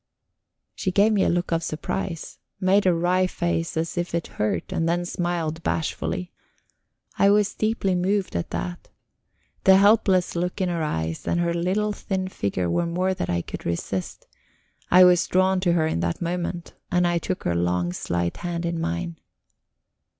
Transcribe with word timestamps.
She 0.73 0.91
gave 0.91 1.13
me 1.13 1.23
a 1.23 1.29
look 1.29 1.51
of 1.51 1.61
surprise, 1.61 2.39
made 2.59 2.87
a 2.87 2.91
wry 2.91 3.27
face 3.27 3.77
as 3.77 3.99
if 3.99 4.15
it 4.15 4.25
hurt, 4.25 4.71
and 4.73 4.89
then 4.89 5.05
smiled 5.05 5.61
bashfully. 5.61 6.31
I 7.19 7.29
was 7.29 7.53
deeply 7.53 7.93
moved 7.93 8.35
at 8.35 8.49
that; 8.49 8.89
the 9.63 9.77
helpless 9.77 10.35
look 10.35 10.59
in 10.59 10.69
her 10.69 10.81
eyes 10.81 11.27
and 11.27 11.39
her 11.39 11.53
little 11.53 11.91
thin 11.93 12.29
figure 12.29 12.67
were 12.67 12.87
more 12.87 13.13
than 13.13 13.29
I 13.29 13.43
could 13.43 13.63
resist; 13.63 14.25
I 14.89 15.03
was 15.03 15.27
drawn 15.27 15.59
to 15.59 15.73
her 15.73 15.85
in 15.85 15.99
that 15.99 16.19
moment, 16.19 16.73
and 16.91 17.05
I 17.05 17.19
took 17.19 17.43
her 17.43 17.53
long, 17.53 17.93
slight 17.93 18.37
hand 18.37 18.65
in 18.65 18.81
mine. 18.81 19.17